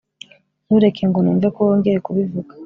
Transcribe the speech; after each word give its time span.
Ntureke 0.65 1.03
ngo 1.07 1.19
numve 1.21 1.47
ko 1.55 1.59
wongeye 1.67 1.97
kubivuga 2.05 2.53